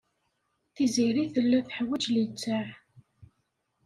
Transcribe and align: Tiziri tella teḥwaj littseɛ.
Tiziri 0.75 1.23
tella 1.33 1.59
teḥwaj 1.67 2.03
littseɛ. 2.13 2.65